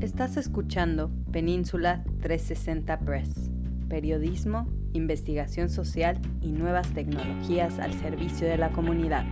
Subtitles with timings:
[0.00, 3.50] Estás escuchando Península 360 Press,
[3.88, 9.24] periodismo, investigación social y nuevas tecnologías al servicio de la comunidad.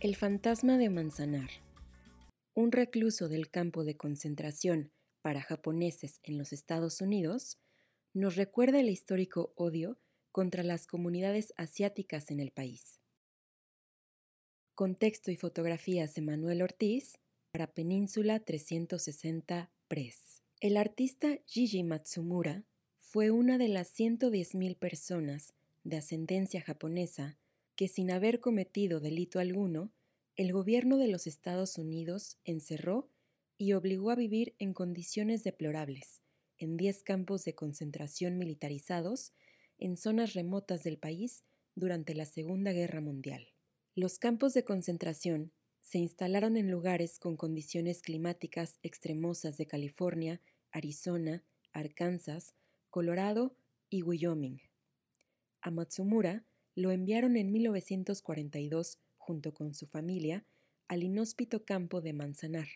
[0.00, 1.50] El fantasma de Manzanar.
[2.54, 7.58] Un recluso del campo de concentración para japoneses en los Estados Unidos
[8.14, 9.98] nos recuerda el histórico odio
[10.32, 13.00] contra las comunidades asiáticas en el país.
[14.74, 17.18] Contexto y fotografías de Manuel Ortiz
[17.52, 20.42] para Península 360 Press.
[20.60, 22.64] El artista Gigi Matsumura
[22.96, 25.54] fue una de las 110.000 personas
[25.84, 27.38] de ascendencia japonesa
[27.76, 29.90] que sin haber cometido delito alguno,
[30.36, 33.10] el gobierno de los Estados Unidos encerró
[33.58, 36.22] y obligó a vivir en condiciones deplorables
[36.60, 39.32] en 10 campos de concentración militarizados
[39.80, 43.48] en zonas remotas del país durante la Segunda Guerra Mundial.
[43.94, 51.42] Los campos de concentración se instalaron en lugares con condiciones climáticas extremosas de California, Arizona,
[51.72, 52.54] Arkansas,
[52.90, 53.56] Colorado
[53.88, 54.60] y Wyoming.
[55.62, 60.44] A Matsumura lo enviaron en 1942 junto con su familia
[60.88, 62.68] al inhóspito campo de Manzanar,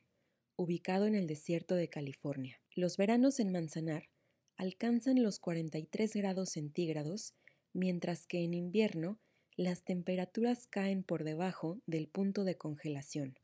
[0.56, 2.60] ubicado en el desierto de California.
[2.74, 4.08] Los veranos en Manzanar
[4.56, 7.34] alcanzan los 43 grados centígrados,
[7.72, 9.18] mientras que en invierno
[9.56, 13.38] las temperaturas caen por debajo del punto de congelación.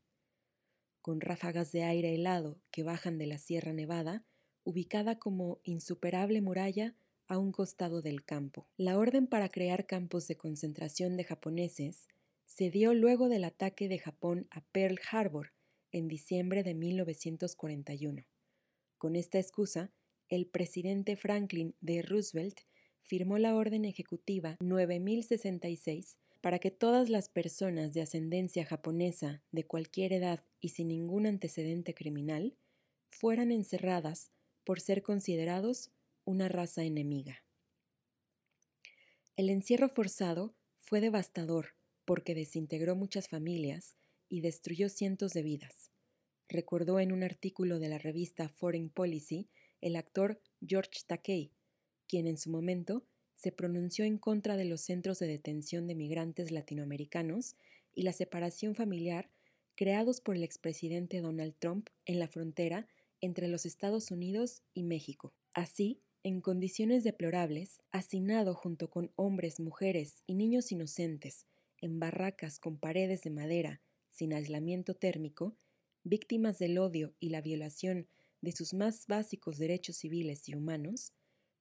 [1.01, 4.25] Con ráfagas de aire helado que bajan de la Sierra Nevada,
[4.63, 6.95] ubicada como insuperable muralla
[7.27, 8.67] a un costado del campo.
[8.77, 12.07] La orden para crear campos de concentración de japoneses
[12.45, 15.53] se dio luego del ataque de Japón a Pearl Harbor
[15.91, 18.25] en diciembre de 1941.
[18.97, 19.91] Con esta excusa,
[20.31, 22.01] el presidente Franklin D.
[22.01, 22.61] Roosevelt
[23.03, 30.13] firmó la Orden Ejecutiva 9066 para que todas las personas de ascendencia japonesa de cualquier
[30.13, 32.55] edad y sin ningún antecedente criminal
[33.09, 34.31] fueran encerradas
[34.63, 35.91] por ser considerados
[36.23, 37.43] una raza enemiga.
[39.35, 41.75] El encierro forzado fue devastador
[42.05, 43.97] porque desintegró muchas familias
[44.29, 45.91] y destruyó cientos de vidas.
[46.47, 49.49] Recordó en un artículo de la revista Foreign Policy
[49.81, 51.51] el actor George Takei,
[52.07, 53.03] quien en su momento
[53.35, 57.55] se pronunció en contra de los centros de detención de migrantes latinoamericanos
[57.93, 59.29] y la separación familiar
[59.75, 62.87] creados por el expresidente Donald Trump en la frontera
[63.19, 65.33] entre los Estados Unidos y México.
[65.53, 71.47] Así, en condiciones deplorables, hacinado junto con hombres, mujeres y niños inocentes,
[71.79, 73.81] en barracas con paredes de madera,
[74.11, 75.55] sin aislamiento térmico,
[76.03, 78.07] víctimas del odio y la violación
[78.41, 81.13] de sus más básicos derechos civiles y humanos,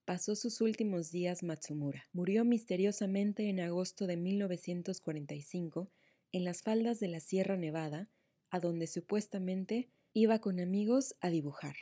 [0.04, 2.08] pasó sus últimos días Matsumura.
[2.12, 5.90] Murió misteriosamente en agosto de 1945
[6.32, 8.08] en las faldas de la Sierra Nevada,
[8.50, 11.76] a donde supuestamente iba con amigos a dibujar.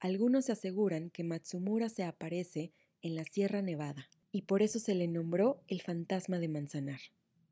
[0.00, 2.72] Algunos aseguran que Matsumura se aparece
[3.02, 7.00] en la Sierra Nevada, y por eso se le nombró el fantasma de Manzanar,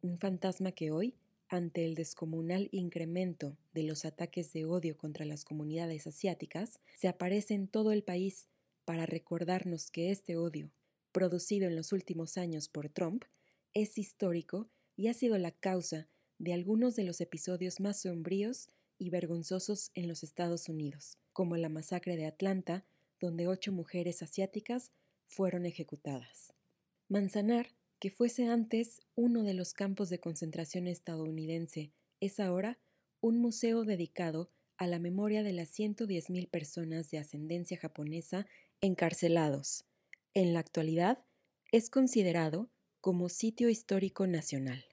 [0.03, 1.15] un fantasma que hoy
[1.49, 7.55] ante el descomunal incremento de los ataques de odio contra las comunidades asiáticas, se aparece
[7.55, 8.47] en todo el país
[8.85, 10.71] para recordarnos que este odio,
[11.13, 13.25] producido en los últimos años por Trump,
[13.75, 16.09] es histórico y ha sido la causa
[16.39, 18.69] de algunos de los episodios más sombríos
[18.99, 22.85] y vergonzosos en los Estados Unidos, como la masacre de Atlanta,
[23.21, 24.93] donde ocho mujeres asiáticas
[25.27, 26.53] fueron ejecutadas.
[27.09, 27.69] Manzanar
[27.99, 32.79] que fuese antes uno de los campos de concentración estadounidense, es ahora
[33.21, 38.47] un museo dedicado a la memoria de las 110.000 personas de ascendencia japonesa
[38.81, 39.87] encarcelados.
[40.35, 41.25] En la actualidad
[41.73, 42.71] es considerado
[43.01, 44.85] como sitio histórico nacional.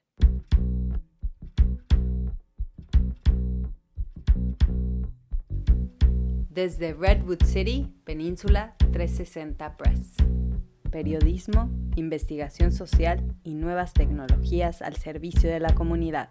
[6.48, 10.23] Desde Redwood City, Península 360 Press
[10.94, 16.28] periodismo, investigación social y nuevas tecnologías al servicio de la comunidad.